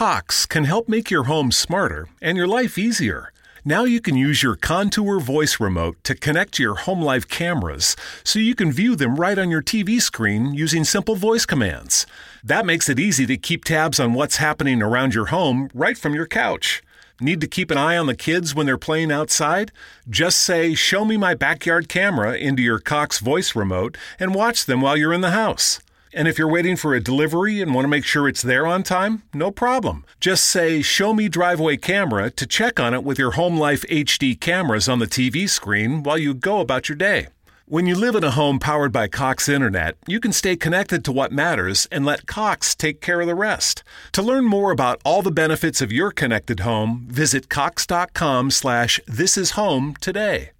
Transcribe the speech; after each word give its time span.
Cox 0.00 0.46
can 0.46 0.64
help 0.64 0.88
make 0.88 1.10
your 1.10 1.24
home 1.24 1.52
smarter 1.52 2.08
and 2.22 2.34
your 2.34 2.46
life 2.46 2.78
easier. 2.78 3.34
Now 3.66 3.84
you 3.84 4.00
can 4.00 4.16
use 4.16 4.42
your 4.42 4.56
Contour 4.56 5.20
voice 5.20 5.60
remote 5.60 6.02
to 6.04 6.14
connect 6.14 6.54
to 6.54 6.62
your 6.62 6.74
home 6.74 7.02
life 7.02 7.28
cameras 7.28 7.96
so 8.24 8.38
you 8.38 8.54
can 8.54 8.72
view 8.72 8.96
them 8.96 9.16
right 9.16 9.38
on 9.38 9.50
your 9.50 9.60
TV 9.60 10.00
screen 10.00 10.54
using 10.54 10.84
simple 10.84 11.16
voice 11.16 11.44
commands. 11.44 12.06
That 12.42 12.64
makes 12.64 12.88
it 12.88 12.98
easy 12.98 13.26
to 13.26 13.36
keep 13.36 13.62
tabs 13.62 14.00
on 14.00 14.14
what's 14.14 14.36
happening 14.36 14.80
around 14.80 15.14
your 15.14 15.26
home 15.26 15.68
right 15.74 15.98
from 15.98 16.14
your 16.14 16.26
couch. 16.26 16.82
Need 17.20 17.42
to 17.42 17.46
keep 17.46 17.70
an 17.70 17.76
eye 17.76 17.98
on 17.98 18.06
the 18.06 18.16
kids 18.16 18.54
when 18.54 18.64
they're 18.64 18.78
playing 18.78 19.12
outside? 19.12 19.70
Just 20.08 20.40
say, 20.40 20.74
Show 20.74 21.04
me 21.04 21.18
my 21.18 21.34
backyard 21.34 21.90
camera 21.90 22.38
into 22.38 22.62
your 22.62 22.78
Cox 22.78 23.18
voice 23.18 23.54
remote 23.54 23.98
and 24.18 24.34
watch 24.34 24.64
them 24.64 24.80
while 24.80 24.96
you're 24.96 25.12
in 25.12 25.20
the 25.20 25.32
house. 25.32 25.78
And 26.12 26.26
if 26.26 26.38
you're 26.38 26.48
waiting 26.48 26.76
for 26.76 26.94
a 26.94 27.00
delivery 27.00 27.60
and 27.60 27.72
want 27.72 27.84
to 27.84 27.88
make 27.88 28.04
sure 28.04 28.28
it's 28.28 28.42
there 28.42 28.66
on 28.66 28.82
time, 28.82 29.22
no 29.32 29.50
problem. 29.50 30.04
Just 30.18 30.44
say, 30.44 30.82
Show 30.82 31.14
me 31.14 31.28
driveway 31.28 31.76
camera 31.76 32.30
to 32.30 32.46
check 32.46 32.80
on 32.80 32.94
it 32.94 33.04
with 33.04 33.18
your 33.18 33.32
Home 33.32 33.56
Life 33.56 33.82
HD 33.82 34.38
cameras 34.38 34.88
on 34.88 34.98
the 34.98 35.06
TV 35.06 35.48
screen 35.48 36.02
while 36.02 36.18
you 36.18 36.34
go 36.34 36.60
about 36.60 36.88
your 36.88 36.96
day. 36.96 37.28
When 37.66 37.86
you 37.86 37.94
live 37.94 38.16
in 38.16 38.24
a 38.24 38.32
home 38.32 38.58
powered 38.58 38.90
by 38.90 39.06
Cox 39.06 39.48
Internet, 39.48 39.96
you 40.08 40.18
can 40.18 40.32
stay 40.32 40.56
connected 40.56 41.04
to 41.04 41.12
what 41.12 41.30
matters 41.30 41.86
and 41.92 42.04
let 42.04 42.26
Cox 42.26 42.74
take 42.74 43.00
care 43.00 43.20
of 43.20 43.28
the 43.28 43.36
rest. 43.36 43.84
To 44.10 44.22
learn 44.22 44.44
more 44.44 44.72
about 44.72 45.00
all 45.04 45.22
the 45.22 45.30
benefits 45.30 45.80
of 45.80 45.92
your 45.92 46.10
connected 46.10 46.60
home, 46.60 47.06
visit 47.08 47.48
cox.com 47.48 48.50
slash 48.50 48.98
this 49.06 49.38
is 49.38 49.52
home 49.52 49.94
today. 50.00 50.50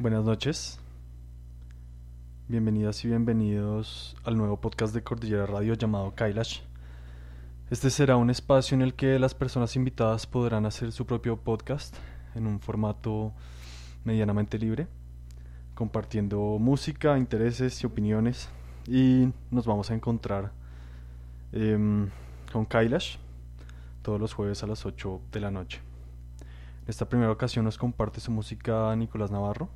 Buenas 0.00 0.26
noches. 0.26 0.78
Bienvenidas 2.48 3.04
y 3.04 3.08
bienvenidos 3.08 4.14
al 4.22 4.36
nuevo 4.36 4.60
podcast 4.60 4.94
de 4.94 5.02
Cordillera 5.02 5.46
Radio 5.46 5.74
llamado 5.74 6.14
Kailash. 6.14 6.60
Este 7.70 7.90
será 7.90 8.16
un 8.16 8.30
espacio 8.30 8.76
en 8.76 8.82
el 8.82 8.94
que 8.94 9.18
las 9.18 9.34
personas 9.34 9.74
invitadas 9.74 10.28
podrán 10.28 10.64
hacer 10.64 10.92
su 10.92 11.06
propio 11.06 11.38
podcast 11.38 11.96
en 12.36 12.46
un 12.46 12.60
formato 12.60 13.32
medianamente 14.04 14.60
libre, 14.60 14.86
compartiendo 15.74 16.38
música, 16.60 17.18
intereses 17.18 17.82
y 17.82 17.86
opiniones. 17.86 18.48
Y 18.86 19.32
nos 19.50 19.66
vamos 19.66 19.90
a 19.90 19.94
encontrar 19.96 20.52
em, 21.50 22.10
con 22.52 22.64
Kailash 22.64 23.16
todos 24.02 24.20
los 24.20 24.34
jueves 24.34 24.62
a 24.62 24.68
las 24.68 24.86
8 24.86 25.20
de 25.32 25.40
la 25.40 25.50
noche. 25.50 25.80
En 26.84 26.90
esta 26.90 27.08
primera 27.08 27.32
ocasión 27.32 27.64
nos 27.64 27.76
comparte 27.76 28.20
su 28.20 28.30
música 28.30 28.94
Nicolás 28.94 29.32
Navarro. 29.32 29.68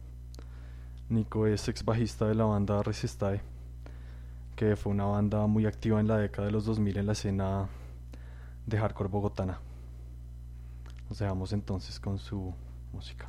Nico 1.11 1.49
es 1.49 1.67
ex 1.67 1.85
bajista 1.85 2.29
de 2.29 2.37
la 2.37 2.45
banda 2.45 2.85
Resistade, 2.85 3.43
que 4.55 4.77
fue 4.77 4.93
una 4.93 5.07
banda 5.07 5.49
muy 5.49 5.67
activa 5.67 5.99
en 5.99 6.07
la 6.07 6.17
década 6.17 6.47
de 6.47 6.53
los 6.53 6.65
2000 6.67 6.99
en 6.99 7.07
la 7.07 7.13
escena 7.13 7.69
de 8.65 8.79
hardcore 8.79 9.09
bogotana. 9.09 9.59
Nos 11.09 11.19
dejamos 11.19 11.53
entonces 11.53 11.99
con 11.99 12.21
su 12.21 12.55
música. 12.93 13.29